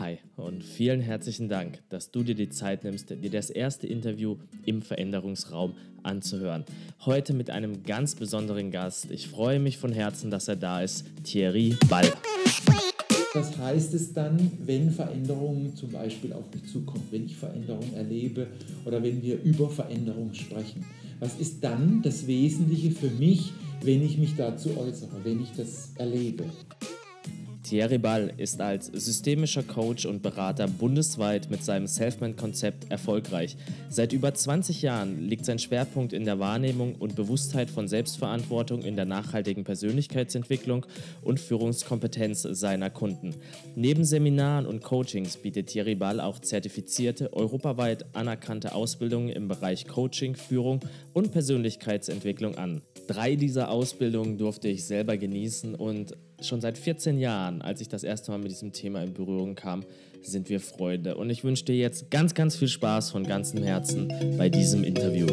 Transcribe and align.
Hi 0.00 0.16
und 0.36 0.64
vielen 0.64 1.02
herzlichen 1.02 1.50
Dank, 1.50 1.82
dass 1.90 2.10
du 2.10 2.22
dir 2.22 2.34
die 2.34 2.48
Zeit 2.48 2.84
nimmst, 2.84 3.10
dir 3.10 3.30
das 3.30 3.50
erste 3.50 3.86
Interview 3.86 4.38
im 4.64 4.80
Veränderungsraum 4.80 5.74
anzuhören. 6.02 6.64
Heute 7.04 7.34
mit 7.34 7.50
einem 7.50 7.82
ganz 7.82 8.14
besonderen 8.14 8.70
Gast. 8.70 9.10
Ich 9.10 9.28
freue 9.28 9.60
mich 9.60 9.76
von 9.76 9.92
Herzen, 9.92 10.30
dass 10.30 10.48
er 10.48 10.56
da 10.56 10.80
ist, 10.80 11.04
Thierry 11.24 11.76
Ball. 11.90 12.10
Was 13.34 13.58
heißt 13.58 13.92
es 13.92 14.14
dann, 14.14 14.50
wenn 14.64 14.90
Veränderungen 14.90 15.76
zum 15.76 15.92
Beispiel 15.92 16.32
auf 16.32 16.44
mich 16.54 16.72
zukommen, 16.72 17.06
wenn 17.10 17.26
ich 17.26 17.36
Veränderungen 17.36 17.92
erlebe 17.92 18.46
oder 18.86 19.02
wenn 19.02 19.20
wir 19.20 19.42
über 19.42 19.68
Veränderungen 19.68 20.34
sprechen? 20.34 20.82
Was 21.18 21.38
ist 21.38 21.62
dann 21.62 22.00
das 22.00 22.26
Wesentliche 22.26 22.90
für 22.92 23.10
mich, 23.10 23.52
wenn 23.82 24.00
ich 24.00 24.16
mich 24.16 24.34
dazu 24.34 24.70
äußere, 24.78 25.22
wenn 25.24 25.42
ich 25.42 25.52
das 25.54 25.92
erlebe? 25.96 26.44
Thierry 27.70 27.98
Ball 27.98 28.32
ist 28.36 28.60
als 28.60 28.86
systemischer 28.86 29.62
Coach 29.62 30.04
und 30.04 30.22
Berater 30.22 30.66
bundesweit 30.66 31.52
mit 31.52 31.62
seinem 31.62 31.86
Selfman-Konzept 31.86 32.90
erfolgreich. 32.90 33.56
Seit 33.88 34.12
über 34.12 34.34
20 34.34 34.82
Jahren 34.82 35.28
liegt 35.28 35.44
sein 35.44 35.60
Schwerpunkt 35.60 36.12
in 36.12 36.24
der 36.24 36.40
Wahrnehmung 36.40 36.96
und 36.96 37.14
Bewusstheit 37.14 37.70
von 37.70 37.86
Selbstverantwortung 37.86 38.82
in 38.82 38.96
der 38.96 39.04
nachhaltigen 39.04 39.62
Persönlichkeitsentwicklung 39.62 40.84
und 41.22 41.38
Führungskompetenz 41.38 42.42
seiner 42.42 42.90
Kunden. 42.90 43.36
Neben 43.76 44.04
Seminaren 44.04 44.66
und 44.66 44.82
Coachings 44.82 45.36
bietet 45.36 45.68
Thierry 45.68 45.94
Ball 45.94 46.18
auch 46.18 46.40
zertifizierte, 46.40 47.32
europaweit 47.32 48.16
anerkannte 48.16 48.74
Ausbildungen 48.74 49.28
im 49.28 49.46
Bereich 49.46 49.86
Coaching, 49.86 50.34
Führung 50.34 50.80
und 51.12 51.30
Persönlichkeitsentwicklung 51.30 52.58
an. 52.58 52.82
Drei 53.06 53.36
dieser 53.36 53.70
Ausbildungen 53.70 54.38
durfte 54.38 54.66
ich 54.66 54.84
selber 54.84 55.16
genießen 55.16 55.76
und 55.76 56.16
schon 56.44 56.60
seit 56.60 56.78
14 56.78 57.18
Jahren, 57.18 57.59
als 57.62 57.80
ich 57.80 57.88
das 57.88 58.04
erste 58.04 58.30
Mal 58.30 58.38
mit 58.38 58.50
diesem 58.50 58.72
Thema 58.72 59.02
in 59.02 59.14
Berührung 59.14 59.54
kam, 59.54 59.84
sind 60.22 60.48
wir 60.48 60.60
Freunde. 60.60 61.16
Und 61.16 61.30
ich 61.30 61.44
wünsche 61.44 61.64
dir 61.64 61.76
jetzt 61.76 62.10
ganz, 62.10 62.34
ganz 62.34 62.56
viel 62.56 62.68
Spaß 62.68 63.10
von 63.10 63.24
ganzem 63.24 63.62
Herzen 63.62 64.12
bei 64.36 64.48
diesem 64.48 64.84
Interview. 64.84 65.26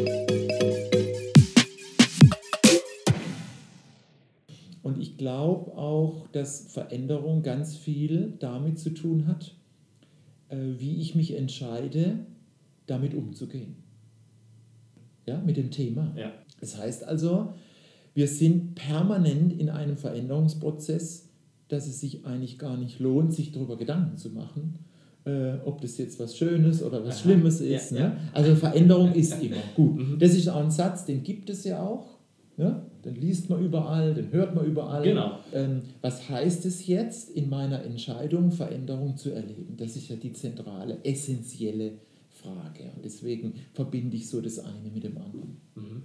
Und 4.82 4.98
ich 5.00 5.16
glaube 5.16 5.76
auch, 5.76 6.26
dass 6.32 6.72
Veränderung 6.72 7.42
ganz 7.42 7.76
viel 7.76 8.34
damit 8.38 8.78
zu 8.78 8.90
tun 8.90 9.26
hat, 9.26 9.54
äh, 10.48 10.56
wie 10.78 10.96
ich 11.00 11.14
mich 11.14 11.36
entscheide, 11.36 12.20
damit 12.86 13.14
umzugehen. 13.14 13.76
Ja, 15.26 15.38
mit 15.44 15.58
dem 15.58 15.70
Thema. 15.70 16.14
Ja. 16.16 16.32
Das 16.60 16.78
heißt 16.78 17.04
also, 17.04 17.52
wir 18.14 18.26
sind 18.26 18.74
permanent 18.74 19.52
in 19.52 19.68
einem 19.68 19.96
Veränderungsprozess, 19.96 21.27
dass 21.68 21.86
es 21.86 22.00
sich 22.00 22.24
eigentlich 22.24 22.58
gar 22.58 22.76
nicht 22.76 22.98
lohnt, 22.98 23.32
sich 23.32 23.52
darüber 23.52 23.76
Gedanken 23.76 24.16
zu 24.16 24.30
machen, 24.30 24.78
äh, 25.24 25.54
ob 25.64 25.80
das 25.80 25.98
jetzt 25.98 26.18
was 26.18 26.36
Schönes 26.36 26.82
oder 26.82 27.04
was 27.04 27.16
Aha. 27.16 27.22
Schlimmes 27.22 27.60
ist. 27.60 27.92
Ja, 27.92 27.98
ne? 27.98 28.04
ja. 28.04 28.16
Also 28.32 28.54
Veränderung 28.54 29.12
ist 29.14 29.42
immer 29.42 29.56
gut. 29.76 29.98
Mhm. 29.98 30.18
Das 30.18 30.34
ist 30.34 30.48
auch 30.48 30.62
ein 30.62 30.70
Satz, 30.70 31.04
den 31.04 31.22
gibt 31.22 31.50
es 31.50 31.64
ja 31.64 31.82
auch. 31.82 32.18
Ja? 32.56 32.84
Den 33.04 33.14
liest 33.14 33.48
man 33.48 33.64
überall, 33.64 34.14
den 34.14 34.32
hört 34.32 34.54
man 34.54 34.64
überall. 34.64 35.02
Genau. 35.02 35.38
Ähm, 35.52 35.82
was 36.02 36.28
heißt 36.28 36.66
es 36.66 36.86
jetzt 36.86 37.30
in 37.30 37.48
meiner 37.48 37.84
Entscheidung, 37.84 38.50
Veränderung 38.50 39.16
zu 39.16 39.30
erleben? 39.30 39.76
Das 39.76 39.94
ist 39.94 40.08
ja 40.08 40.16
die 40.16 40.32
zentrale, 40.32 40.98
essentielle 41.04 41.92
Frage. 42.30 42.90
Und 42.96 43.04
deswegen 43.04 43.54
verbinde 43.74 44.16
ich 44.16 44.28
so 44.28 44.40
das 44.40 44.58
eine 44.58 44.90
mit 44.92 45.04
dem 45.04 45.16
anderen. 45.18 45.56
Mhm. 45.76 46.02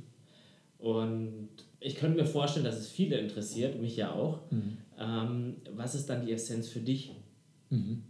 Und 0.77 1.49
ich 1.79 1.95
könnte 1.95 2.17
mir 2.21 2.25
vorstellen, 2.25 2.65
dass 2.65 2.77
es 2.77 2.87
viele 2.87 3.17
interessiert, 3.17 3.81
mich 3.81 3.95
ja 3.97 4.13
auch. 4.13 4.39
Mhm. 4.51 4.72
Ähm, 5.03 5.55
was 5.75 5.95
ist 5.95 6.09
dann 6.09 6.25
die 6.25 6.31
Essenz 6.31 6.69
für 6.69 6.79
dich? 6.79 7.11
Mhm. 7.69 8.03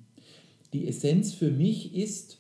Die 0.74 0.88
Essenz 0.88 1.34
für 1.34 1.52
mich 1.52 1.96
ist, 1.96 2.40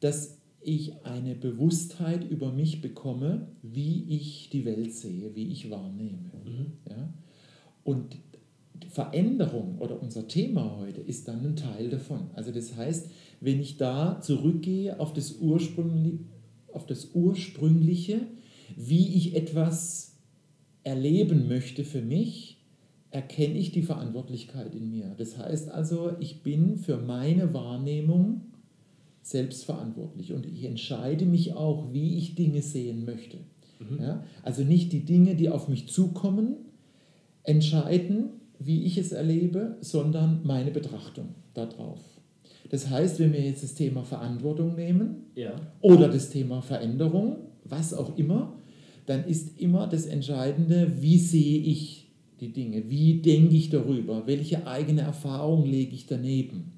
dass 0.00 0.38
ich 0.60 1.04
eine 1.04 1.34
Bewusstheit 1.34 2.28
über 2.28 2.50
mich 2.52 2.80
bekomme, 2.80 3.48
wie 3.62 4.04
ich 4.08 4.50
die 4.50 4.64
Welt 4.64 4.92
sehe, 4.94 5.34
wie 5.34 5.50
ich 5.50 5.70
wahrnehme. 5.70 6.30
Mhm. 6.44 6.72
Ja? 6.88 7.12
Und 7.84 8.16
Veränderung 8.88 9.78
oder 9.78 10.00
unser 10.00 10.26
Thema 10.28 10.76
heute 10.78 11.00
ist 11.00 11.28
dann 11.28 11.44
ein 11.44 11.56
Teil 11.56 11.90
davon. 11.90 12.30
Also 12.34 12.50
das 12.50 12.76
heißt, 12.76 13.10
wenn 13.40 13.60
ich 13.60 13.76
da 13.76 14.20
zurückgehe 14.20 14.98
auf 15.00 15.12
das, 15.12 15.36
Ursprüngli 15.36 16.20
auf 16.72 16.86
das 16.86 17.10
Ursprüngliche, 17.14 18.20
wie 18.76 19.16
ich 19.16 19.36
etwas 19.36 20.16
erleben 20.82 21.48
möchte 21.48 21.84
für 21.84 22.02
mich, 22.02 22.53
erkenne 23.14 23.54
ich 23.54 23.70
die 23.70 23.82
Verantwortlichkeit 23.82 24.74
in 24.74 24.90
mir. 24.90 25.14
Das 25.16 25.38
heißt 25.38 25.70
also, 25.70 26.16
ich 26.18 26.42
bin 26.42 26.78
für 26.78 26.96
meine 26.96 27.54
Wahrnehmung 27.54 28.40
selbstverantwortlich 29.22 30.32
und 30.32 30.46
ich 30.46 30.64
entscheide 30.64 31.24
mich 31.24 31.54
auch, 31.54 31.92
wie 31.92 32.18
ich 32.18 32.34
Dinge 32.34 32.60
sehen 32.60 33.04
möchte. 33.04 33.36
Mhm. 33.78 34.02
Ja? 34.02 34.24
Also 34.42 34.64
nicht 34.64 34.92
die 34.92 35.04
Dinge, 35.04 35.36
die 35.36 35.48
auf 35.48 35.68
mich 35.68 35.86
zukommen, 35.86 36.56
entscheiden, 37.44 38.30
wie 38.58 38.82
ich 38.82 38.98
es 38.98 39.12
erlebe, 39.12 39.76
sondern 39.80 40.40
meine 40.42 40.72
Betrachtung 40.72 41.36
darauf. 41.54 42.00
Das 42.70 42.90
heißt, 42.90 43.20
wenn 43.20 43.32
wir 43.32 43.42
jetzt 43.42 43.62
das 43.62 43.74
Thema 43.74 44.02
Verantwortung 44.02 44.74
nehmen 44.74 45.26
ja. 45.36 45.54
oder 45.82 46.08
das 46.08 46.30
Thema 46.30 46.62
Veränderung, 46.62 47.36
was 47.62 47.94
auch 47.94 48.18
immer, 48.18 48.54
dann 49.06 49.24
ist 49.24 49.60
immer 49.60 49.86
das 49.86 50.06
Entscheidende, 50.06 51.00
wie 51.00 51.18
sehe 51.18 51.60
ich 51.60 52.03
die 52.40 52.52
Dinge, 52.52 52.88
wie 52.88 53.20
denke 53.20 53.54
ich 53.54 53.70
darüber, 53.70 54.26
welche 54.26 54.66
eigene 54.66 55.02
Erfahrung 55.02 55.66
lege 55.66 55.94
ich 55.94 56.06
daneben. 56.06 56.72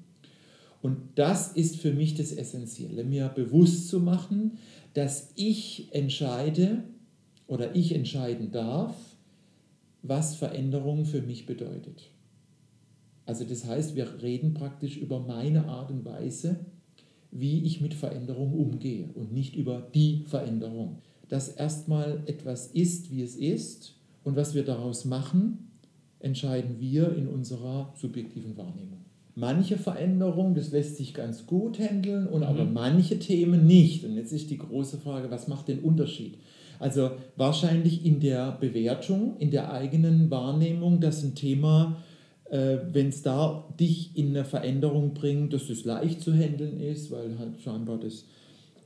Und 0.81 0.97
das 1.15 1.51
ist 1.53 1.77
für 1.77 1.91
mich 1.91 2.15
das 2.15 2.31
Essentielle, 2.31 3.03
mir 3.03 3.29
bewusst 3.29 3.89
zu 3.89 3.99
machen, 3.99 4.57
dass 4.93 5.31
ich 5.35 5.89
entscheide 5.91 6.83
oder 7.47 7.75
ich 7.75 7.93
entscheiden 7.93 8.51
darf, 8.51 8.95
was 10.03 10.35
Veränderung 10.35 11.05
für 11.05 11.21
mich 11.21 11.45
bedeutet. 11.45 12.09
Also 13.25 13.43
das 13.43 13.65
heißt, 13.65 13.95
wir 13.95 14.21
reden 14.21 14.53
praktisch 14.53 14.97
über 14.97 15.19
meine 15.19 15.65
Art 15.65 15.91
und 15.91 16.05
Weise, 16.05 16.59
wie 17.31 17.63
ich 17.63 17.81
mit 17.81 17.93
Veränderung 17.93 18.53
umgehe 18.53 19.09
und 19.15 19.33
nicht 19.33 19.55
über 19.55 19.89
die 19.93 20.23
Veränderung 20.27 21.01
dass 21.29 21.49
erstmal 21.49 22.23
etwas 22.25 22.67
ist, 22.67 23.11
wie 23.11 23.21
es 23.21 23.35
ist 23.35 23.95
und 24.27 24.35
was 24.35 24.53
wir 24.55 24.65
daraus 24.65 25.05
machen, 25.05 25.69
entscheiden 26.19 26.81
wir 26.81 27.15
in 27.15 27.29
unserer 27.29 27.93
subjektiven 27.95 28.57
Wahrnehmung. 28.57 29.05
Manche 29.35 29.77
Veränderungen, 29.77 30.53
das 30.53 30.73
lässt 30.73 30.97
sich 30.97 31.13
ganz 31.13 31.45
gut 31.45 31.79
handeln 31.79 32.27
und 32.27 32.41
mhm. 32.41 32.47
aber 32.47 32.65
manche 32.65 33.19
Themen 33.19 33.65
nicht. 33.65 34.03
Und 34.03 34.17
jetzt 34.17 34.33
ist 34.33 34.49
die 34.49 34.57
große 34.57 34.97
Frage, 34.97 35.31
was 35.31 35.47
macht 35.47 35.69
den 35.69 35.79
Unterschied? 35.79 36.39
Also 36.77 37.11
wahrscheinlich 37.37 38.05
in 38.05 38.19
der 38.19 38.51
Bewertung, 38.51 39.37
in 39.39 39.49
der 39.49 39.71
eigenen 39.71 40.29
Wahrnehmung, 40.29 40.99
dass 40.99 41.23
ein 41.23 41.35
Thema, 41.35 41.95
äh, 42.49 42.79
wenn 42.91 43.07
es 43.07 43.21
da 43.21 43.65
dich 43.79 44.17
in 44.17 44.31
eine 44.31 44.43
Veränderung 44.43 45.13
bringt, 45.13 45.53
dass 45.53 45.69
es 45.69 45.85
leicht 45.85 46.19
zu 46.19 46.33
handeln 46.33 46.81
ist, 46.81 47.11
weil 47.11 47.39
halt 47.39 47.61
scheinbar 47.61 47.97
das 47.97 48.25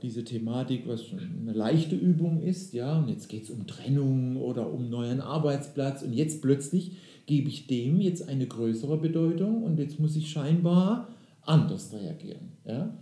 diese 0.01 0.23
Thematik, 0.23 0.87
was 0.87 1.05
eine 1.11 1.53
leichte 1.53 1.95
Übung 1.95 2.41
ist, 2.41 2.73
ja, 2.73 2.97
und 2.97 3.09
jetzt 3.09 3.29
geht 3.29 3.43
es 3.43 3.49
um 3.49 3.67
Trennung 3.67 4.37
oder 4.37 4.71
um 4.71 4.89
neuen 4.89 5.21
Arbeitsplatz 5.21 6.01
und 6.01 6.13
jetzt 6.13 6.41
plötzlich 6.41 6.93
gebe 7.25 7.49
ich 7.49 7.67
dem 7.67 8.01
jetzt 8.01 8.27
eine 8.27 8.47
größere 8.47 8.97
Bedeutung 8.97 9.63
und 9.63 9.79
jetzt 9.79 9.99
muss 9.99 10.15
ich 10.15 10.29
scheinbar 10.29 11.07
anders 11.43 11.93
reagieren. 11.93 12.53
Ja. 12.65 12.93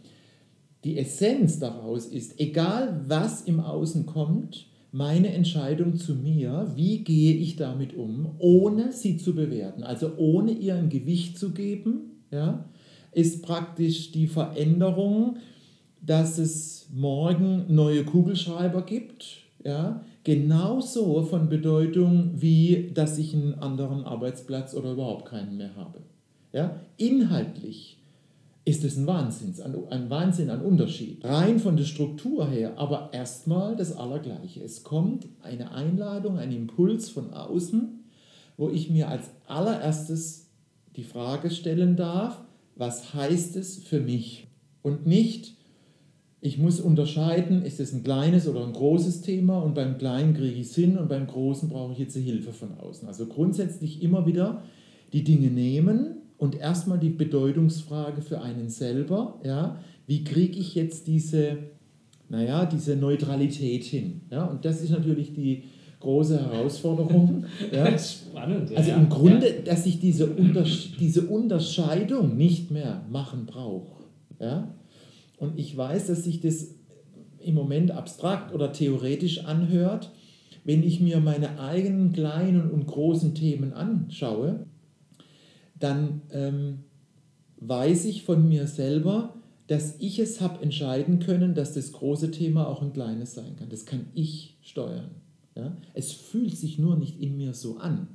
Die 0.84 0.98
Essenz 0.98 1.60
daraus 1.60 2.06
ist, 2.06 2.40
egal 2.40 3.02
was 3.08 3.42
im 3.42 3.60
Außen 3.60 4.06
kommt, 4.06 4.68
meine 4.92 5.34
Entscheidung 5.34 5.96
zu 5.98 6.16
mir, 6.16 6.72
wie 6.76 7.04
gehe 7.04 7.36
ich 7.36 7.56
damit 7.56 7.96
um, 7.96 8.36
ohne 8.40 8.92
sie 8.92 9.18
zu 9.18 9.36
bewerten, 9.36 9.84
also 9.84 10.14
ohne 10.18 10.52
ihr 10.52 10.76
ein 10.76 10.90
Gewicht 10.90 11.38
zu 11.38 11.52
geben, 11.52 12.24
ja, 12.32 12.66
ist 13.12 13.44
praktisch 13.44 14.12
die 14.12 14.28
Veränderung, 14.28 15.38
dass 16.02 16.38
es 16.38 16.88
morgen 16.94 17.66
neue 17.68 18.04
Kugelschreiber 18.04 18.84
gibt, 18.84 19.44
ja, 19.64 20.02
genauso 20.24 21.24
von 21.24 21.50
Bedeutung 21.50 22.32
wie, 22.36 22.92
dass 22.94 23.18
ich 23.18 23.34
einen 23.34 23.56
anderen 23.56 24.04
Arbeitsplatz 24.04 24.74
oder 24.74 24.94
überhaupt 24.94 25.26
keinen 25.26 25.58
mehr 25.58 25.76
habe. 25.76 26.00
Ja, 26.54 26.80
inhaltlich 26.98 27.98
ist 28.66 28.84
es 28.84 28.98
ein 28.98 29.08
Wahnsinn, 29.08 29.56
ein 29.90 30.10
Wahnsinn 30.10 30.50
an 30.50 30.62
Unterschied. 30.62 31.26
Rein 31.26 31.60
von 31.60 31.76
der 31.76 31.86
Struktur 31.86 32.48
her, 32.48 32.74
aber 32.78 33.10
erstmal 33.14 33.76
das 33.76 33.96
Allergleiche. 33.96 34.62
Es 34.64 34.84
kommt 34.84 35.28
eine 35.42 35.72
Einladung, 35.72 36.38
ein 36.38 36.52
Impuls 36.52 37.10
von 37.10 37.34
außen, 37.34 38.04
wo 38.58 38.70
ich 38.70 38.90
mir 38.90 39.08
als 39.08 39.32
allererstes 39.48 40.50
die 40.96 41.04
Frage 41.04 41.50
stellen 41.50 41.96
darf, 41.96 42.42
was 42.76 43.14
heißt 43.14 43.56
es 43.56 43.78
für 43.78 44.00
mich? 44.00 44.48
Und 44.82 45.06
nicht, 45.06 45.56
ich 46.42 46.58
muss 46.58 46.80
unterscheiden, 46.80 47.64
ist 47.64 47.80
es 47.80 47.94
ein 47.94 48.04
kleines 48.04 48.48
oder 48.48 48.66
ein 48.66 48.72
großes 48.72 49.22
Thema 49.22 49.60
und 49.60 49.76
beim 49.76 49.98
Kleinen 49.98 50.34
kriege 50.34 50.56
ich 50.56 50.68
es 50.68 50.76
hin 50.76 50.98
und 50.98 51.10
beim 51.10 51.28
Großen 51.28 51.68
brauche 51.68 51.92
ich 51.94 52.00
jetzt 52.00 52.16
Hilfe 52.16 52.54
von 52.54 52.78
außen. 52.80 53.08
Also 53.08 53.26
grundsätzlich 53.26 54.02
immer 54.02 54.26
wieder 54.26 54.64
die 55.12 55.24
Dinge 55.24 55.48
nehmen 55.48 56.18
und 56.38 56.56
erstmal 56.56 56.98
die 56.98 57.10
Bedeutungsfrage 57.10 58.22
für 58.22 58.42
einen 58.42 58.70
selber, 58.70 59.40
ja, 59.44 59.80
wie 60.08 60.24
kriege 60.24 60.58
ich 60.58 60.76
jetzt 60.76 61.08
diese, 61.08 61.58
naja, 62.30 62.66
diese 62.66 62.96
Neutralität 62.96 63.84
hin? 63.84 64.22
Ja? 64.32 64.46
Und 64.46 64.64
das 64.64 64.82
ist 64.82 64.92
natürlich 64.92 65.34
die 65.34 65.64
große 66.00 66.40
Herausforderung. 66.40 67.44
ja? 67.74 67.98
Spannend. 68.00 68.76
Also 68.76 68.92
im 68.92 69.10
Grunde, 69.10 69.48
ja. 69.48 69.62
dass 69.66 69.86
ich 69.86 70.00
diese, 70.00 70.28
Unters 70.28 70.92
diese 70.98 71.28
Unterscheidung 71.28 72.38
nicht 72.38 72.72
mehr 72.72 73.04
machen 73.12 73.46
brauche. 73.46 74.04
Ja? 74.40 74.74
Und 75.40 75.58
ich 75.58 75.76
weiß, 75.76 76.08
dass 76.08 76.26
sich 76.26 76.42
das 76.42 76.76
im 77.40 77.56
Moment 77.56 77.92
abstrakt 77.92 78.54
oder 78.54 78.74
theoretisch 78.74 79.46
anhört, 79.46 80.12
wenn 80.66 80.84
ich 80.84 81.00
mir 81.00 81.20
meine 81.22 81.60
eigenen 81.60 82.12
kleinen 82.12 82.70
und 82.70 82.86
großen 82.86 83.34
Themen 83.34 83.74
anschaue, 83.74 84.66
dann 85.80 86.22
ähm, 86.32 86.80
weiß 87.58 88.06
ich 88.06 88.24
von 88.24 88.48
mir 88.48 88.68
selber, 88.68 89.34
dass 89.68 89.96
ich 90.00 90.20
es 90.20 90.42
habe 90.42 90.62
entscheiden 90.62 91.20
können, 91.20 91.56
dass 91.56 91.74
das 91.74 91.94
große 91.94 92.32
Thema 92.32 92.68
auch 92.68 92.82
ein 92.82 92.92
kleines 92.92 93.34
sein 93.34 93.56
kann. 93.56 93.70
Das 93.70 93.86
kann 93.86 94.08
ich 94.14 94.58
steuern. 94.62 95.12
Ja? 95.56 95.78
Es 95.94 96.12
fühlt 96.12 96.58
sich 96.58 96.78
nur 96.78 96.98
nicht 96.98 97.22
in 97.22 97.38
mir 97.38 97.54
so 97.54 97.78
an. 97.78 98.08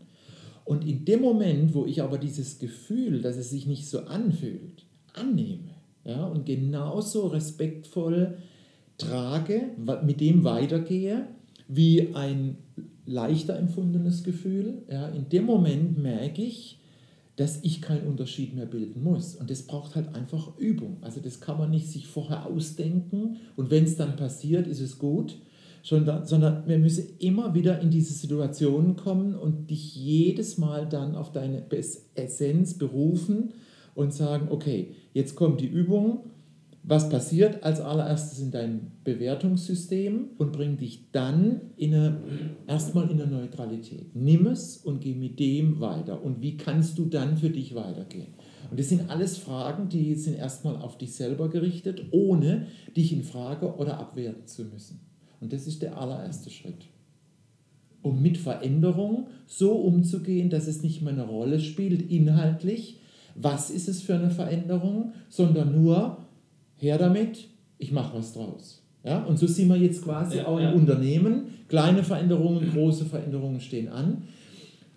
Und 0.65 0.87
in 0.87 1.05
dem 1.05 1.23
Moment, 1.23 1.75
wo 1.75 1.87
ich 1.87 2.03
aber 2.03 2.19
dieses 2.19 2.59
Gefühl, 2.59 3.23
dass 3.23 3.37
es 3.37 3.51
sich 3.51 3.67
nicht 3.67 3.89
so 3.89 4.01
anfühlt, 4.01 4.85
annehme 5.15 5.74
ja, 6.05 6.25
und 6.27 6.47
genauso 6.47 7.29
respektvoll 7.29 8.39
trage, 8.99 9.71
mit 10.05 10.21
dem 10.21 10.45
weitergehe, 10.45 11.27
wie 11.67 12.15
ein 12.15 12.59
leichter 13.07 13.59
empfundenes 13.59 14.23
Gefühl, 14.23 14.83
ja, 14.91 15.09
in 15.09 15.29
dem 15.29 15.45
Moment 15.45 15.99
merke 15.99 16.43
ich, 16.43 16.79
dass 17.37 17.59
ich 17.63 17.83
keinen 17.83 18.07
Unterschied 18.07 18.55
mehr 18.55 18.67
bilden 18.67 19.03
muss. 19.03 19.35
Und 19.35 19.51
das 19.51 19.63
braucht 19.63 19.97
halt 19.97 20.15
einfach 20.15 20.57
Übung. 20.57 20.99
Also 21.01 21.21
das 21.21 21.41
kann 21.41 21.59
man 21.59 21.71
nicht 21.71 21.89
sich 21.89 22.07
vorher 22.07 22.47
ausdenken 22.47 23.39
und 23.57 23.71
wenn 23.71 23.85
es 23.85 23.97
dann 23.97 24.17
passiert, 24.17 24.67
ist 24.67 24.81
es 24.81 24.99
gut, 24.99 25.37
sondern 25.83 26.67
wir 26.67 26.79
müssen 26.79 27.09
immer 27.19 27.55
wieder 27.55 27.81
in 27.81 27.91
diese 27.91 28.15
Situationen 28.15 28.97
kommen 28.97 29.35
und 29.35 29.69
dich 29.69 29.97
jedes 29.97 30.57
Mal 30.57 30.89
dann 30.89 31.15
auf 31.15 31.33
deine 31.33 31.65
Essenz 32.15 32.75
berufen 32.75 33.53
und 33.95 34.13
sagen, 34.13 34.49
okay, 34.51 34.95
jetzt 35.13 35.35
kommt 35.35 35.61
die 35.61 35.67
Übung 35.67 36.31
was 36.87 37.09
passiert 37.09 37.63
als 37.65 37.81
allererstes 37.81 38.41
in 38.41 38.51
deinem 38.51 38.93
Bewertungssystem 39.05 40.27
und 40.37 40.53
bringt 40.53 40.83
dich 40.83 41.11
dann 41.13 41.63
erstmal 42.67 43.11
in 43.11 43.23
eine 43.23 43.31
Neutralität. 43.31 44.15
Nimm 44.15 44.47
es 44.47 44.77
und 44.77 45.01
geh 45.01 45.15
mit 45.15 45.41
dem 45.41 45.81
weiter. 45.81 46.23
Und 46.23 46.43
wie 46.43 46.59
kannst 46.59 46.99
du 46.99 47.07
dann 47.07 47.39
für 47.39 47.49
dich 47.49 47.75
weitergehen? 47.75 48.35
Und 48.71 48.79
das 48.79 48.91
sind 48.91 49.09
alles 49.09 49.39
Fragen, 49.39 49.89
die 49.89 50.15
sind 50.15 50.37
erstmal 50.37 50.77
auf 50.77 50.99
dich 50.99 51.15
selber 51.15 51.49
gerichtet, 51.49 52.05
ohne 52.11 52.67
dich 52.95 53.15
in 53.15 53.23
Frage 53.23 53.77
oder 53.77 53.99
abwerten 53.99 54.47
zu 54.47 54.65
müssen. 54.65 55.01
Und 55.41 55.55
das 55.55 55.67
ist 55.67 55.81
der 55.81 55.97
allererste 55.97 56.51
Schritt. 56.51 56.87
Um 58.03 58.21
mit 58.21 58.37
Veränderung 58.37 59.29
so 59.47 59.73
umzugehen, 59.73 60.51
dass 60.51 60.67
es 60.67 60.83
nicht 60.83 61.01
mehr 61.01 61.15
eine 61.15 61.27
Rolle 61.27 61.61
spielt 61.61 62.11
inhaltlich, 62.11 62.99
was 63.35 63.71
ist 63.71 63.89
es 63.89 64.03
für 64.03 64.15
eine 64.15 64.31
Veränderung, 64.31 65.13
sondern 65.29 65.81
nur, 65.81 66.19
her 66.77 66.99
damit, 66.99 67.49
ich 67.79 67.93
mache 67.93 68.17
was 68.17 68.33
draus. 68.33 68.83
Ja? 69.05 69.25
Und 69.25 69.39
so 69.39 69.47
sind 69.47 69.69
wir 69.69 69.77
jetzt 69.77 70.03
quasi 70.03 70.39
ja, 70.39 70.47
auch 70.47 70.59
im 70.59 70.65
ja. 70.65 70.73
Unternehmen. 70.73 71.47
Kleine 71.69 72.03
Veränderungen, 72.03 72.71
große 72.73 73.05
Veränderungen 73.05 73.61
stehen 73.61 73.89
an. 73.89 74.23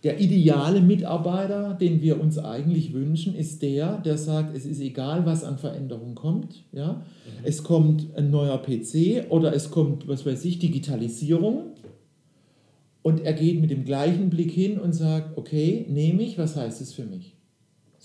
Der 0.03 0.19
ideale 0.19 0.79
Mitarbeiter, 0.79 1.73
den 1.73 2.01
wir 2.01 2.21
uns 2.21 2.37
eigentlich 2.37 2.93
wünschen, 2.93 3.35
ist 3.35 3.61
der, 3.63 3.97
der 3.97 4.17
sagt, 4.17 4.55
es 4.55 4.65
ist 4.65 4.79
egal, 4.79 5.25
was 5.25 5.43
an 5.43 5.57
Veränderung 5.57 6.13
kommt. 6.13 6.63
Ja? 6.71 6.93
Mhm. 6.93 7.01
Es 7.43 7.63
kommt 7.63 8.15
ein 8.15 8.29
neuer 8.29 8.59
PC 8.59 9.29
oder 9.29 9.53
es 9.53 9.71
kommt, 9.71 10.07
was 10.07 10.25
weiß 10.25 10.45
ich, 10.45 10.59
Digitalisierung. 10.59 11.71
Und 13.01 13.21
er 13.21 13.33
geht 13.33 13.59
mit 13.59 13.71
dem 13.71 13.85
gleichen 13.85 14.29
Blick 14.29 14.51
hin 14.51 14.77
und 14.79 14.93
sagt, 14.93 15.37
okay, 15.37 15.85
nehme 15.89 16.21
ich, 16.21 16.37
was 16.37 16.55
heißt 16.55 16.81
es 16.81 16.93
für 16.93 17.05
mich? 17.05 17.36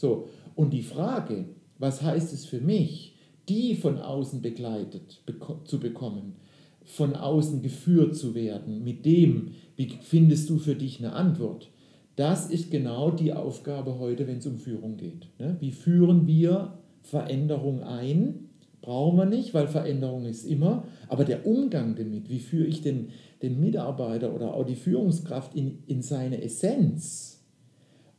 So, 0.02 0.26
und 0.56 0.72
die 0.72 0.82
Frage, 0.82 1.44
was 1.78 2.02
heißt 2.02 2.32
es 2.32 2.44
für 2.44 2.60
mich, 2.60 3.14
die 3.48 3.76
von 3.76 3.98
außen 3.98 4.42
begleitet 4.42 5.22
zu 5.62 5.78
bekommen, 5.78 6.34
von 6.82 7.14
außen 7.14 7.62
geführt 7.62 8.16
zu 8.16 8.34
werden, 8.34 8.82
mit 8.82 9.06
dem, 9.06 9.52
wie 9.76 9.92
findest 10.00 10.50
du 10.50 10.58
für 10.58 10.74
dich 10.74 10.98
eine 10.98 11.12
Antwort? 11.12 11.70
Das 12.16 12.50
ist 12.50 12.72
genau 12.72 13.12
die 13.12 13.32
Aufgabe 13.32 14.00
heute, 14.00 14.26
wenn 14.26 14.38
es 14.38 14.46
um 14.48 14.58
Führung 14.58 14.96
geht. 14.96 15.28
Ne? 15.38 15.56
Wie 15.60 15.70
führen 15.70 16.26
wir 16.26 16.78
Veränderung 17.02 17.84
ein? 17.84 18.48
Brauchen 18.80 19.18
wir 19.18 19.26
nicht, 19.26 19.54
weil 19.54 19.68
Veränderung 19.68 20.24
ist 20.24 20.44
immer. 20.44 20.82
Aber 21.06 21.24
der 21.24 21.46
Umgang 21.46 21.94
damit, 21.94 22.28
wie 22.28 22.40
führe 22.40 22.66
ich 22.66 22.82
den, 22.82 23.10
den 23.40 23.60
Mitarbeiter 23.60 24.34
oder 24.34 24.52
auch 24.54 24.66
die 24.66 24.74
Führungskraft 24.74 25.54
in, 25.54 25.84
in 25.86 26.02
seine 26.02 26.42
Essenz, 26.42 27.31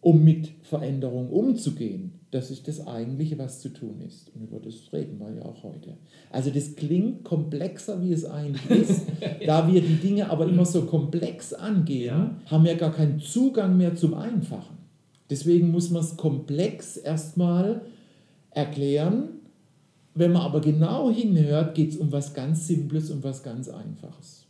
um 0.04 0.22
mit 0.22 0.52
Veränderung 0.64 1.30
umzugehen, 1.30 2.20
das 2.30 2.52
ist 2.52 2.68
das 2.68 2.86
Eigentliche, 2.86 3.38
was 3.38 3.62
zu 3.62 3.70
tun 3.70 4.02
ist. 4.06 4.30
Und 4.36 4.44
über 4.44 4.60
das 4.60 4.92
reden 4.92 5.18
wir 5.20 5.34
ja 5.34 5.46
auch 5.46 5.64
heute. 5.64 5.96
Also 6.30 6.50
das 6.50 6.76
klingt 6.76 7.24
komplexer, 7.24 8.02
wie 8.02 8.12
es 8.12 8.26
eigentlich 8.26 8.90
ist. 8.90 9.06
da 9.46 9.72
wir 9.72 9.82
die 9.82 9.96
Dinge 9.96 10.30
aber 10.30 10.48
immer 10.48 10.66
so 10.66 10.82
komplex 10.82 11.54
angehen, 11.54 12.06
ja. 12.06 12.36
haben 12.48 12.66
wir 12.66 12.76
gar 12.76 12.92
keinen 12.92 13.20
Zugang 13.20 13.78
mehr 13.78 13.96
zum 13.96 14.14
Einfachen. 14.14 14.78
Deswegen 15.30 15.72
muss 15.72 15.90
man 15.90 16.04
es 16.04 16.18
komplex 16.18 16.98
erstmal 16.98 17.82
erklären. 18.50 19.30
Wenn 20.16 20.34
man 20.34 20.42
aber 20.42 20.60
genau 20.60 21.10
hinhört, 21.10 21.76
geht 21.76 21.92
es 21.92 21.98
um 21.98 22.12
was 22.12 22.34
ganz 22.34 22.68
Simples, 22.68 23.10
um 23.10 23.24
was 23.24 23.42
ganz 23.42 23.70
Einfaches. 23.70 24.48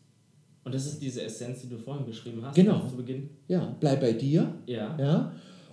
Und 0.64 0.74
das 0.74 0.86
ist 0.86 1.02
diese 1.02 1.24
Essenz, 1.24 1.62
die 1.62 1.70
du 1.70 1.78
vorhin 1.78 2.06
beschrieben 2.06 2.42
hast, 2.44 2.56
genau. 2.56 2.88
zu 2.88 2.96
Beginn. 2.96 3.30
Ja, 3.48 3.76
bleib 3.80 4.02
bei 4.02 4.14
dir. 4.14 4.54
Ja. 4.66 4.98
ja. 4.98 5.32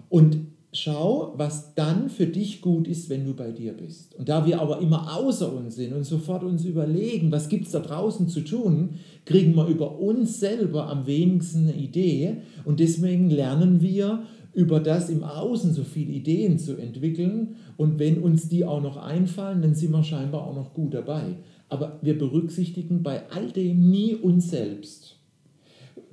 Und 0.08 0.38
schau, 0.72 1.34
was 1.36 1.74
dann 1.74 2.10
für 2.10 2.26
dich 2.26 2.60
gut 2.60 2.86
ist, 2.86 3.08
wenn 3.08 3.24
du 3.24 3.34
bei 3.34 3.50
dir 3.50 3.72
bist. 3.72 4.14
Und 4.16 4.28
da 4.28 4.46
wir 4.46 4.60
aber 4.60 4.80
immer 4.80 5.16
außer 5.16 5.52
uns 5.52 5.76
sind 5.76 5.92
und 5.92 6.04
sofort 6.04 6.44
uns 6.44 6.64
überlegen, 6.64 7.32
was 7.32 7.48
gibt 7.48 7.66
es 7.66 7.72
da 7.72 7.80
draußen 7.80 8.28
zu 8.28 8.42
tun, 8.42 8.90
kriegen 9.24 9.54
wir 9.56 9.66
über 9.66 9.98
uns 9.98 10.38
selber 10.40 10.88
am 10.88 11.06
wenigsten 11.06 11.68
eine 11.68 11.74
Idee. 11.74 12.38
Und 12.64 12.80
deswegen 12.80 13.30
lernen 13.30 13.80
wir 13.80 14.24
über 14.52 14.80
das 14.80 15.10
im 15.10 15.22
Außen 15.22 15.72
so 15.72 15.84
viele 15.84 16.12
Ideen 16.12 16.58
zu 16.58 16.76
entwickeln. 16.76 17.56
Und 17.76 17.98
wenn 17.98 18.18
uns 18.18 18.48
die 18.48 18.64
auch 18.64 18.82
noch 18.82 18.96
einfallen, 18.96 19.62
dann 19.62 19.74
sind 19.74 19.92
wir 19.92 20.04
scheinbar 20.04 20.46
auch 20.46 20.54
noch 20.54 20.74
gut 20.74 20.94
dabei. 20.94 21.36
Aber 21.70 21.98
wir 22.02 22.18
berücksichtigen 22.18 23.02
bei 23.02 23.28
all 23.30 23.50
dem 23.50 23.90
nie 23.90 24.14
uns 24.14 24.50
selbst 24.50 25.20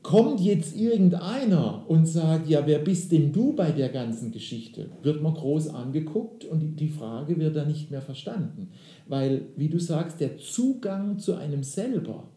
kommt 0.08 0.40
jetzt 0.40 0.74
irgendeiner 0.74 1.84
und 1.90 2.06
sagt, 2.06 2.48
ja, 2.48 2.66
wer 2.66 2.80
bist 2.80 3.12
denn 3.12 3.34
du 3.34 3.52
bei 3.52 3.72
der 3.72 3.90
ganzen 3.90 4.32
Geschichte? 4.32 4.90
Wird 5.04 5.22
man 5.22 5.34
groß 5.34 5.68
angeguckt 5.68 6.46
und 6.46 6.78
die 6.78 6.88
Frage 6.88 7.38
wird 7.38 7.58
dann 7.58 7.68
nicht 7.68 7.92
mehr 7.92 8.02
verstanden. 8.02 8.70
Weil, 9.08 9.48
wie 9.58 9.68
du 9.68 9.80
sagst, 9.80 10.22
der 10.22 10.38
Zugang 10.38 11.20
zu 11.20 11.36
einem 11.36 11.62
selber 11.62 12.30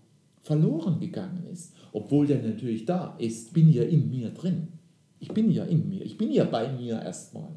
verloren 0.42 0.98
gegangen 0.98 1.44
ist. 1.52 1.72
Obwohl 1.92 2.26
der 2.26 2.42
natürlich 2.42 2.86
da 2.86 3.14
ist, 3.18 3.54
bin 3.54 3.72
ja 3.72 3.84
in 3.84 4.10
mir 4.10 4.30
drin. 4.30 4.66
Ich 5.20 5.28
bin 5.28 5.48
ja 5.48 5.62
in 5.62 5.88
mir, 5.88 6.04
ich 6.04 6.18
bin 6.18 6.32
ja 6.32 6.46
bei 6.46 6.72
mir 6.72 7.00
erstmal. 7.00 7.50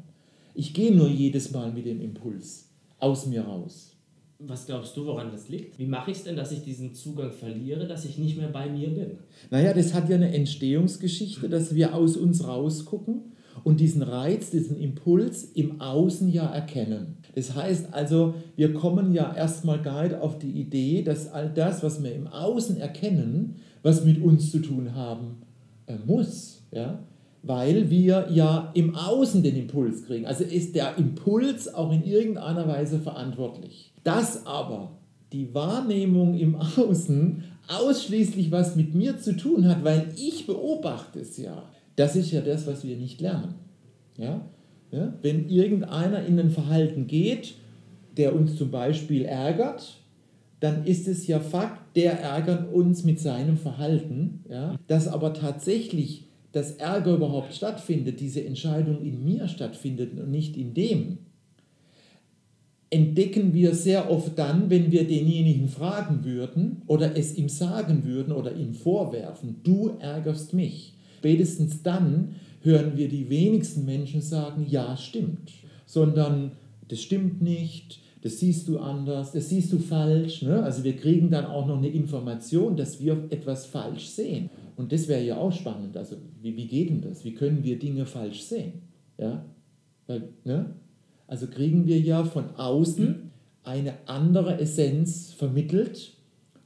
Ich 0.54 0.74
gehe 0.74 0.94
nur 0.94 1.08
jedes 1.08 1.50
Mal 1.50 1.72
mit 1.72 1.86
dem 1.86 2.00
Impuls 2.00 2.68
aus 3.00 3.26
mir 3.26 3.42
raus. 3.42 3.93
Was 4.38 4.66
glaubst 4.66 4.96
du, 4.96 5.06
woran 5.06 5.30
das 5.30 5.48
liegt? 5.48 5.78
Wie 5.78 5.86
mache 5.86 6.10
ich 6.10 6.18
es 6.18 6.24
denn, 6.24 6.36
dass 6.36 6.50
ich 6.50 6.62
diesen 6.62 6.92
Zugang 6.92 7.32
verliere, 7.32 7.86
dass 7.86 8.04
ich 8.04 8.18
nicht 8.18 8.36
mehr 8.36 8.48
bei 8.48 8.68
mir 8.68 8.88
bin? 8.88 9.18
Naja, 9.50 9.72
das 9.72 9.94
hat 9.94 10.08
ja 10.08 10.16
eine 10.16 10.34
Entstehungsgeschichte, 10.34 11.48
dass 11.48 11.74
wir 11.74 11.94
aus 11.94 12.16
uns 12.16 12.46
rausgucken 12.46 13.32
und 13.62 13.78
diesen 13.78 14.02
Reiz, 14.02 14.50
diesen 14.50 14.76
Impuls 14.76 15.44
im 15.54 15.80
Außen 15.80 16.28
ja 16.28 16.46
erkennen. 16.46 17.18
Das 17.34 17.54
heißt 17.54 17.94
also, 17.94 18.34
wir 18.56 18.74
kommen 18.74 19.12
ja 19.12 19.34
erstmal 19.34 19.80
gar 19.80 20.02
nicht 20.02 20.16
auf 20.16 20.38
die 20.38 20.50
Idee, 20.50 21.02
dass 21.02 21.28
all 21.30 21.50
das, 21.50 21.82
was 21.82 22.02
wir 22.02 22.14
im 22.14 22.26
Außen 22.26 22.78
erkennen, 22.78 23.56
was 23.82 24.04
mit 24.04 24.20
uns 24.20 24.50
zu 24.50 24.60
tun 24.60 24.94
haben 24.94 25.42
äh, 25.86 25.96
muss. 26.04 26.62
Ja? 26.72 27.04
Weil 27.46 27.90
wir 27.90 28.28
ja 28.30 28.70
im 28.74 28.94
Außen 28.94 29.42
den 29.42 29.56
Impuls 29.56 30.04
kriegen. 30.04 30.26
Also 30.26 30.44
ist 30.44 30.74
der 30.74 30.96
Impuls 30.96 31.72
auch 31.72 31.92
in 31.92 32.04
irgendeiner 32.04 32.66
Weise 32.66 32.98
verantwortlich. 32.98 33.92
Dass 34.02 34.46
aber 34.46 34.92
die 35.32 35.52
Wahrnehmung 35.54 36.38
im 36.38 36.56
Außen 36.56 37.44
ausschließlich 37.68 38.50
was 38.50 38.76
mit 38.76 38.94
mir 38.94 39.18
zu 39.18 39.36
tun 39.36 39.68
hat, 39.68 39.84
weil 39.84 40.08
ich 40.16 40.46
beobachte 40.46 41.20
es 41.20 41.36
ja, 41.36 41.64
das 41.96 42.16
ist 42.16 42.30
ja 42.30 42.40
das, 42.40 42.66
was 42.66 42.84
wir 42.84 42.96
nicht 42.96 43.20
lernen. 43.20 43.54
Ja? 44.16 44.40
Ja? 44.90 45.12
Wenn 45.22 45.48
irgendeiner 45.48 46.24
in 46.24 46.38
ein 46.38 46.50
Verhalten 46.50 47.06
geht, 47.06 47.54
der 48.16 48.34
uns 48.34 48.56
zum 48.56 48.70
Beispiel 48.70 49.24
ärgert, 49.24 49.98
dann 50.60 50.84
ist 50.84 51.08
es 51.08 51.26
ja 51.26 51.40
Fakt, 51.40 51.96
der 51.96 52.20
ärgert 52.20 52.72
uns 52.72 53.04
mit 53.04 53.20
seinem 53.20 53.56
Verhalten. 53.56 54.44
Ja? 54.48 54.76
Dass 54.86 55.08
aber 55.08 55.34
tatsächlich 55.34 56.23
dass 56.54 56.76
Ärger 56.76 57.14
überhaupt 57.14 57.52
stattfindet, 57.52 58.20
diese 58.20 58.44
Entscheidung 58.44 59.02
in 59.02 59.24
mir 59.24 59.48
stattfindet 59.48 60.18
und 60.18 60.30
nicht 60.30 60.56
in 60.56 60.72
dem, 60.72 61.18
entdecken 62.90 63.52
wir 63.54 63.74
sehr 63.74 64.08
oft 64.08 64.38
dann, 64.38 64.70
wenn 64.70 64.92
wir 64.92 65.04
denjenigen 65.04 65.66
fragen 65.66 66.24
würden 66.24 66.82
oder 66.86 67.16
es 67.16 67.36
ihm 67.36 67.48
sagen 67.48 68.04
würden 68.04 68.32
oder 68.32 68.54
ihm 68.54 68.72
vorwerfen, 68.72 69.56
du 69.64 69.96
ärgerst 69.98 70.54
mich. 70.54 70.94
Spätestens 71.18 71.82
dann 71.82 72.36
hören 72.60 72.96
wir 72.96 73.08
die 73.08 73.28
wenigsten 73.28 73.84
Menschen 73.84 74.20
sagen, 74.20 74.64
ja, 74.68 74.96
stimmt, 74.96 75.50
sondern 75.86 76.52
das 76.86 77.00
stimmt 77.00 77.42
nicht, 77.42 77.98
das 78.22 78.38
siehst 78.38 78.68
du 78.68 78.78
anders, 78.78 79.32
das 79.32 79.48
siehst 79.48 79.72
du 79.72 79.78
falsch. 79.80 80.42
Ne? 80.42 80.62
Also 80.62 80.84
wir 80.84 80.96
kriegen 80.96 81.30
dann 81.30 81.46
auch 81.46 81.66
noch 81.66 81.78
eine 81.78 81.88
Information, 81.88 82.76
dass 82.76 83.00
wir 83.00 83.24
etwas 83.30 83.66
falsch 83.66 84.06
sehen. 84.06 84.50
Und 84.76 84.92
das 84.92 85.08
wäre 85.08 85.22
ja 85.22 85.36
auch 85.36 85.52
spannend. 85.52 85.96
Also 85.96 86.16
wie, 86.42 86.56
wie 86.56 86.66
geht 86.66 86.90
denn 86.90 87.00
das? 87.00 87.24
Wie 87.24 87.34
können 87.34 87.62
wir 87.62 87.78
Dinge 87.78 88.06
falsch 88.06 88.42
sehen? 88.42 88.82
Ja? 89.18 89.44
Weil, 90.06 90.28
ne? 90.44 90.74
Also 91.26 91.46
kriegen 91.46 91.86
wir 91.86 91.98
ja 92.00 92.24
von 92.24 92.56
außen 92.56 93.30
eine 93.62 93.94
andere 94.06 94.60
Essenz 94.60 95.32
vermittelt 95.32 96.12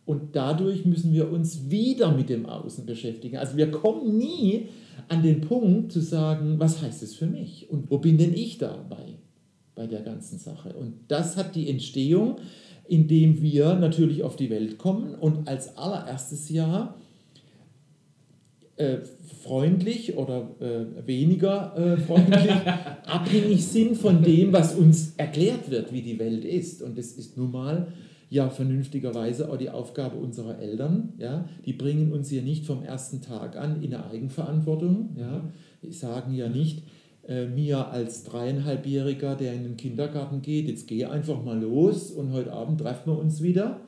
und 0.05 0.35
dadurch 0.35 0.85
müssen 0.85 1.12
wir 1.12 1.31
uns 1.31 1.71
wieder 1.71 2.12
mit 2.12 2.29
dem 2.29 2.47
Außen 2.47 2.87
beschäftigen. 2.87 3.37
Also 3.37 3.57
wir 3.57 3.71
kommen 3.71 4.17
nie 4.17 4.69
an 5.09 5.23
den 5.23 5.43
Punkt 5.43 5.93
zu 5.93 6.00
sagen, 6.00 6.59
was 6.59 6.83
heißt 6.83 7.03
es 7.03 7.15
für 7.15 7.27
mich 7.27 7.71
und 7.71 7.91
wo 7.91 7.99
bin 7.99 8.19
denn 8.19 8.35
ich 8.35 8.59
dabei 8.59 9.19
bei 9.75 9.87
der 9.87 10.00
ganzen 10.00 10.38
Sache. 10.38 10.71
Und 10.71 10.95
das 11.09 11.37
hat 11.37 11.55
die 11.55 11.71
Entstehung, 11.71 12.37
indem 12.88 13.41
wir 13.43 13.75
natürlich 13.75 14.25
auf 14.25 14.35
die 14.35 14.50
Welt 14.50 14.79
kommen 14.79 15.15
und 15.15 15.47
als 15.47 15.77
allererstes 15.77 16.49
Jahr 16.49 16.97
äh, 18.78 18.99
freundlich 19.42 20.16
oder 20.16 20.50
äh, 20.61 21.06
weniger 21.06 21.76
äh, 21.76 21.97
freundlich 21.97 22.50
abhängig 23.06 23.66
sind 23.66 23.97
von 23.97 24.23
dem, 24.23 24.52
was 24.52 24.75
uns 24.75 25.14
erklärt 25.16 25.70
wird, 25.70 25.92
wie 25.92 26.02
die 26.02 26.18
Welt 26.18 26.44
ist. 26.44 26.82
Und 26.82 26.97
das 26.97 27.12
ist 27.12 27.37
nun 27.37 27.50
mal 27.50 27.88
ja 28.30 28.50
vernünftigerweise 28.50 29.50
auch 29.50 29.56
die 29.56 29.70
Aufgabe 29.70 30.16
unserer 30.16 30.58
Eltern. 30.58 31.14
Ja? 31.18 31.49
Die 31.64 31.73
bringen 31.73 32.12
uns 32.12 32.30
ja 32.30 32.42
nicht 32.42 32.66
vom 32.66 32.82
ersten 32.82 33.20
Tag 33.20 33.56
an 33.56 33.82
in 33.82 33.94
eine 33.94 34.06
Eigenverantwortung. 34.06 35.16
Ja? 35.18 35.50
Die 35.82 35.92
sagen 35.92 36.35
ja 36.35 36.49
nicht, 36.49 36.82
äh, 37.26 37.47
mir 37.47 37.88
als 37.88 38.25
dreieinhalbjähriger, 38.25 39.35
der 39.35 39.54
in 39.54 39.64
den 39.64 39.76
Kindergarten 39.76 40.42
geht, 40.42 40.68
jetzt 40.68 40.87
geh 40.87 41.04
einfach 41.04 41.42
mal 41.42 41.61
los 41.61 42.11
und 42.11 42.32
heute 42.32 42.52
Abend 42.52 42.80
treffen 42.80 43.11
wir 43.11 43.18
uns 43.18 43.42
wieder 43.42 43.80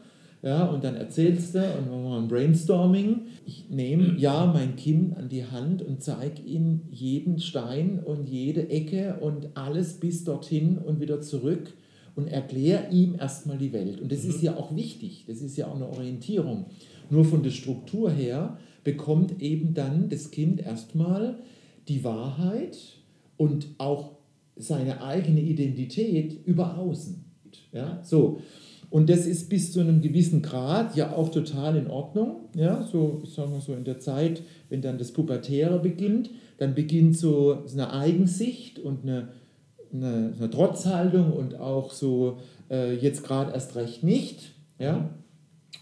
ja, 0.43 0.67
und 0.67 0.85
dann 0.85 0.97
erzählst 0.97 1.55
du 1.55 1.59
und 1.59 1.91
machen 1.91 2.05
wir 2.05 2.17
ein 2.17 2.29
Brainstorming. 2.29 3.23
Ich 3.45 3.69
nehme 3.69 4.17
ja 4.17 4.47
mein 4.47 4.75
Kind 4.77 5.17
an 5.17 5.29
die 5.29 5.45
Hand 5.45 5.83
und 5.83 6.03
zeige 6.03 6.41
ihm 6.43 6.83
jeden 6.91 7.41
Stein 7.41 8.01
und 8.03 8.27
jede 8.29 8.71
Ecke 8.71 9.19
und 9.21 9.51
alles 9.55 10.01
bis 10.01 10.25
dorthin 10.25 10.79
und 10.79 10.99
wieder 10.99 11.21
zurück 11.21 11.75
und 12.17 12.29
erkläre 12.29 12.91
ihm 12.91 13.17
erstmal 13.19 13.59
die 13.59 13.73
Welt. 13.75 14.01
Und 14.01 14.11
das 14.11 14.25
mhm. 14.25 14.31
ist 14.31 14.43
ja 14.43 14.57
auch 14.57 14.75
wichtig, 14.75 15.25
das 15.27 15.43
ist 15.43 15.59
ja 15.59 15.67
auch 15.67 15.77
eine 15.77 15.89
Orientierung. 15.89 16.67
Nur 17.11 17.27
von 17.27 17.43
der 17.43 17.51
Struktur 17.51 18.11
her 18.11 18.57
bekommt 18.83 19.43
eben 19.43 19.75
dann 19.75 20.09
das 20.09 20.31
Kind 20.31 20.61
erstmal 20.61 21.39
die 21.89 22.03
Wahrheit 22.03 22.79
und 23.37 23.67
auch 23.77 24.13
seine 24.57 25.03
eigene 25.03 25.41
Identität 25.41 26.47
über 26.47 26.79
außen. 26.79 27.25
Ja, 27.73 28.01
so. 28.03 28.41
Und 28.91 29.09
das 29.09 29.25
ist 29.25 29.49
bis 29.49 29.73
zu 29.73 29.81
einem 29.81 30.03
gewissen 30.03 30.43
Grad 30.43 30.97
ja 30.97 31.13
auch 31.13 31.31
total 31.31 31.77
in 31.77 31.89
Ordnung. 31.89 32.49
Ja, 32.57 32.83
so, 32.83 33.21
ich 33.23 33.31
sage 33.31 33.51
mal 33.51 33.61
so 33.61 33.73
in 33.73 33.85
der 33.85 34.01
Zeit, 34.01 34.43
wenn 34.69 34.83
dann 34.83 34.99
das 34.99 35.13
Pubertäre 35.13 35.79
beginnt, 35.79 36.31
dann 36.59 36.75
beginnt 36.75 37.17
so 37.17 37.65
eine 37.73 37.93
Eigensicht 37.93 38.81
und 38.81 39.05
eine, 39.05 39.29
eine, 39.93 40.35
eine 40.37 40.51
Trotzhaltung 40.51 41.33
und 41.33 41.55
auch 41.55 41.93
so 41.93 42.39
äh, 42.69 42.97
jetzt 42.97 43.23
gerade 43.23 43.53
erst 43.53 43.77
recht 43.77 44.03
nicht. 44.03 44.53
Ja. 44.81 45.11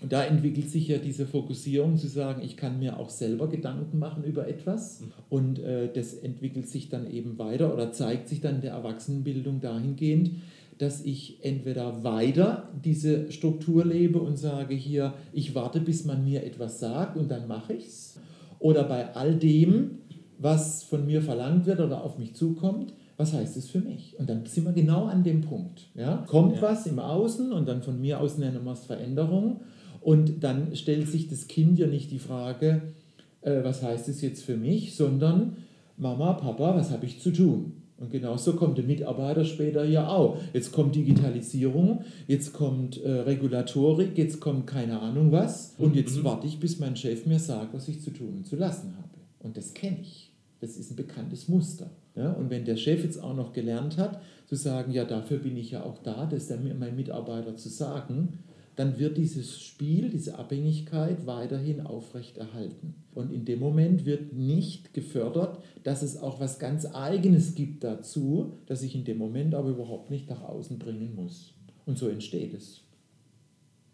Und 0.00 0.12
da 0.12 0.22
entwickelt 0.22 0.70
sich 0.70 0.86
ja 0.88 0.98
diese 0.98 1.26
Fokussierung 1.26 1.96
zu 1.96 2.06
sagen, 2.06 2.42
ich 2.44 2.56
kann 2.56 2.78
mir 2.78 3.00
auch 3.00 3.10
selber 3.10 3.48
Gedanken 3.48 3.98
machen 3.98 4.22
über 4.22 4.46
etwas. 4.46 5.02
Und 5.28 5.58
äh, 5.58 5.90
das 5.92 6.14
entwickelt 6.14 6.68
sich 6.68 6.88
dann 6.88 7.10
eben 7.10 7.38
weiter 7.38 7.72
oder 7.72 7.90
zeigt 7.90 8.28
sich 8.28 8.40
dann 8.40 8.56
in 8.56 8.60
der 8.60 8.72
Erwachsenenbildung 8.72 9.60
dahingehend, 9.60 10.30
dass 10.78 11.04
ich 11.04 11.44
entweder 11.44 12.04
weiter 12.04 12.68
diese 12.84 13.30
Struktur 13.32 13.84
lebe 13.84 14.20
und 14.20 14.38
sage 14.38 14.74
hier, 14.74 15.14
ich 15.32 15.54
warte, 15.54 15.80
bis 15.80 16.04
man 16.04 16.24
mir 16.24 16.44
etwas 16.44 16.80
sagt 16.80 17.16
und 17.16 17.30
dann 17.30 17.48
mache 17.48 17.74
ich 17.74 17.86
es. 17.86 18.20
Oder 18.60 18.84
bei 18.84 19.14
all 19.14 19.34
dem, 19.34 19.98
was 20.38 20.84
von 20.84 21.06
mir 21.06 21.20
verlangt 21.22 21.66
wird 21.66 21.80
oder 21.80 22.02
auf 22.02 22.18
mich 22.18 22.34
zukommt, 22.34 22.92
was 23.16 23.32
heißt 23.32 23.56
es 23.56 23.68
für 23.68 23.80
mich? 23.80 24.16
Und 24.18 24.30
dann 24.30 24.46
sind 24.46 24.64
wir 24.64 24.72
genau 24.72 25.06
an 25.06 25.24
dem 25.24 25.40
Punkt. 25.40 25.88
Ja? 25.94 26.24
Kommt 26.28 26.56
ja. 26.56 26.62
was 26.62 26.86
im 26.86 27.00
Außen 27.00 27.52
und 27.52 27.66
dann 27.66 27.82
von 27.82 28.00
mir 28.00 28.20
aus 28.20 28.38
nennen 28.38 28.64
wir 28.64 28.72
es 28.72 28.86
Veränderung. 28.86 29.60
Und 30.00 30.44
dann 30.44 30.76
stellt 30.76 31.08
sich 31.08 31.28
das 31.28 31.48
Kind 31.48 31.78
ja 31.80 31.88
nicht 31.88 32.12
die 32.12 32.20
Frage, 32.20 32.82
äh, 33.40 33.64
was 33.64 33.82
heißt 33.82 34.08
es 34.08 34.20
jetzt 34.20 34.44
für 34.44 34.56
mich, 34.56 34.94
sondern 34.94 35.56
Mama, 35.96 36.34
Papa, 36.34 36.76
was 36.76 36.92
habe 36.92 37.06
ich 37.06 37.20
zu 37.20 37.32
tun? 37.32 37.72
Und 38.00 38.12
genauso 38.12 38.54
kommt 38.54 38.78
der 38.78 38.84
Mitarbeiter 38.84 39.44
später 39.44 39.84
ja 39.84 40.08
auch. 40.08 40.38
Jetzt 40.52 40.72
kommt 40.72 40.94
Digitalisierung, 40.94 42.04
jetzt 42.28 42.52
kommt 42.52 43.02
äh, 43.02 43.10
Regulatorik, 43.10 44.16
jetzt 44.16 44.40
kommt 44.40 44.66
keine 44.68 45.00
Ahnung 45.00 45.32
was. 45.32 45.74
Und 45.78 45.96
jetzt 45.96 46.16
mhm. 46.16 46.24
warte 46.24 46.46
ich, 46.46 46.60
bis 46.60 46.78
mein 46.78 46.96
Chef 46.96 47.26
mir 47.26 47.40
sagt, 47.40 47.74
was 47.74 47.88
ich 47.88 48.00
zu 48.00 48.10
tun 48.10 48.34
und 48.36 48.46
zu 48.46 48.56
lassen 48.56 48.94
habe. 48.96 49.08
Und 49.40 49.56
das 49.56 49.74
kenne 49.74 49.98
ich. 50.00 50.30
Das 50.60 50.76
ist 50.76 50.90
ein 50.90 50.96
bekanntes 50.96 51.48
Muster. 51.48 51.90
Ja? 52.14 52.32
Und 52.32 52.50
wenn 52.50 52.64
der 52.64 52.76
Chef 52.76 53.02
jetzt 53.02 53.22
auch 53.22 53.34
noch 53.34 53.52
gelernt 53.52 53.96
hat, 53.96 54.20
zu 54.46 54.54
sagen, 54.54 54.92
ja, 54.92 55.04
dafür 55.04 55.38
bin 55.38 55.56
ich 55.56 55.72
ja 55.72 55.82
auch 55.82 55.98
da, 55.98 56.26
das 56.26 56.46
der, 56.46 56.58
mein 56.58 56.96
Mitarbeiter 56.96 57.56
zu 57.56 57.68
sagen, 57.68 58.38
dann 58.78 58.96
wird 58.96 59.16
dieses 59.16 59.60
Spiel, 59.60 60.08
diese 60.08 60.38
Abhängigkeit 60.38 61.26
weiterhin 61.26 61.80
aufrechterhalten. 61.80 62.94
Und 63.12 63.32
in 63.32 63.44
dem 63.44 63.58
Moment 63.58 64.06
wird 64.06 64.34
nicht 64.34 64.94
gefördert, 64.94 65.58
dass 65.82 66.02
es 66.02 66.16
auch 66.16 66.38
was 66.38 66.60
ganz 66.60 66.86
Eigenes 66.86 67.56
gibt 67.56 67.82
dazu, 67.82 68.52
das 68.66 68.84
ich 68.84 68.94
in 68.94 69.02
dem 69.02 69.18
Moment 69.18 69.56
aber 69.56 69.70
überhaupt 69.70 70.12
nicht 70.12 70.30
nach 70.30 70.42
außen 70.42 70.78
bringen 70.78 71.16
muss. 71.16 71.54
Und 71.86 71.98
so 71.98 72.06
entsteht 72.06 72.54
es. 72.54 72.82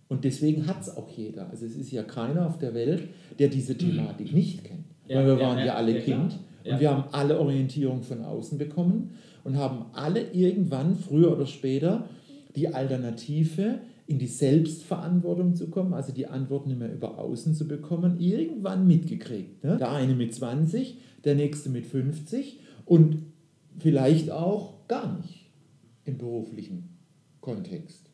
Und 0.09 0.25
deswegen 0.25 0.67
hat 0.67 0.83
es 0.83 0.95
auch 0.95 1.09
jeder. 1.09 1.49
Also 1.49 1.64
es 1.64 1.76
ist 1.76 1.91
ja 1.91 2.03
keiner 2.03 2.47
auf 2.47 2.59
der 2.59 2.75
Welt, 2.75 3.09
der 3.38 3.49
diese 3.49 3.79
Thematik 3.79 4.35
nicht 4.35 4.64
kennt. 4.64 4.85
Ja, 5.09 5.17
Weil 5.17 5.26
wir 5.29 5.41
waren 5.41 5.59
ja, 5.61 5.64
ja 5.64 5.75
alle 5.76 5.99
Kind 5.99 6.38
und 6.62 6.79
wir 6.79 6.91
haben 6.91 7.05
alle 7.12 7.41
Orientierung 7.41 8.03
von 8.03 8.23
außen 8.23 8.59
bekommen 8.59 9.12
und 9.45 9.57
haben 9.57 9.87
alle 9.95 10.31
irgendwann, 10.33 10.95
früher 10.95 11.33
oder 11.33 11.47
später, 11.47 12.07
die 12.55 12.69
Alternative 12.69 13.81
in 14.07 14.19
die 14.19 14.27
Selbstverantwortung 14.27 15.55
zu 15.55 15.69
kommen, 15.71 15.95
also 15.95 16.13
die 16.13 16.27
Antwort 16.27 16.67
nicht 16.67 16.79
mehr 16.79 16.93
über 16.93 17.19
außen 17.19 17.55
zu 17.55 17.67
bekommen, 17.67 18.21
irgendwann 18.21 18.87
mitgekriegt. 18.87 19.65
Ne? 19.65 19.79
Der 19.79 19.93
eine 19.93 20.15
mit 20.15 20.35
20, 20.35 20.99
der 21.25 21.35
nächste 21.35 21.71
mit 21.71 21.87
50 21.87 22.61
und 22.85 23.23
vielleicht 23.79 24.31
auch 24.31 24.87
gar 24.89 25.17
nicht 25.17 25.51
im 26.05 26.19
beruflichen 26.19 26.99
Kontext. 27.41 28.11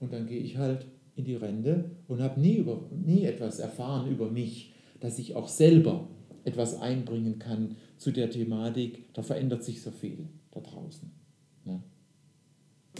Und 0.00 0.12
dann 0.12 0.26
gehe 0.26 0.40
ich 0.40 0.58
halt 0.58 0.86
in 1.14 1.24
die 1.24 1.36
Rente 1.36 1.90
und 2.08 2.20
habe 2.20 2.40
nie, 2.40 2.64
nie 3.04 3.24
etwas 3.24 3.58
erfahren 3.58 4.10
über 4.10 4.30
mich, 4.30 4.74
dass 5.00 5.18
ich 5.18 5.36
auch 5.36 5.48
selber 5.48 6.08
etwas 6.44 6.80
einbringen 6.80 7.38
kann 7.38 7.76
zu 7.96 8.10
der 8.10 8.30
Thematik. 8.30 9.12
Da 9.14 9.22
verändert 9.22 9.64
sich 9.64 9.82
so 9.82 9.90
viel 9.90 10.28
da 10.50 10.60
draußen. 10.60 11.10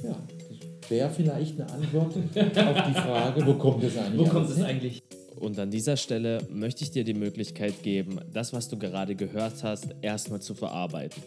Ja, 0.03 0.17
das 0.81 0.91
wäre 0.91 1.11
vielleicht 1.11 1.61
eine 1.61 1.71
Antwort 1.71 2.17
auf 2.17 2.87
die 2.89 2.95
Frage, 2.95 3.47
wo 3.47 3.55
kommt 3.55 3.85
es 3.85 3.97
eigentlich? 3.97 4.27
Wo 4.27 4.31
kommt 4.31 4.51
es 4.51 4.63
eigentlich? 4.63 5.03
Und 5.39 5.59
an 5.59 5.71
dieser 5.71 5.97
Stelle 5.97 6.41
möchte 6.51 6.83
ich 6.83 6.91
dir 6.91 7.05
die 7.05 7.15
Möglichkeit 7.15 7.83
geben, 7.83 8.21
das, 8.33 8.53
was 8.53 8.69
du 8.69 8.79
gerade 8.79 9.15
gehört 9.15 9.63
hast, 9.63 9.95
erstmal 10.03 10.41
zu 10.41 10.55
verarbeiten. 10.55 11.23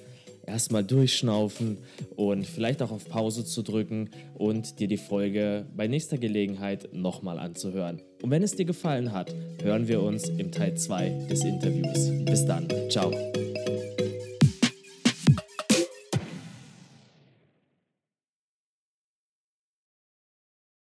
Erstmal 0.46 0.84
durchschnaufen 0.84 1.78
und 2.16 2.48
vielleicht 2.48 2.82
auch 2.82 2.92
auf 2.92 3.08
Pause 3.08 3.46
zu 3.46 3.62
drücken 3.62 4.10
und 4.34 4.80
dir 4.80 4.88
die 4.88 4.98
Folge 4.98 5.68
bei 5.76 5.88
nächster 5.88 6.18
Gelegenheit 6.18 6.90
nochmal 6.94 7.38
anzuhören. 7.38 8.02
Und 8.24 8.32
wenn 8.32 8.42
es 8.42 8.56
dir 8.56 8.66
gefallen 8.66 9.12
hat, 9.12 9.34
hören 9.62 9.88
wir 9.88 10.02
uns 10.02 10.30
im 10.30 10.52
Teil 10.52 10.76
2 10.76 11.28
des 11.30 11.44
Interviews. 11.44 12.26
Bis 12.26 12.46
dann. 12.46 12.68
Ciao. 12.90 13.31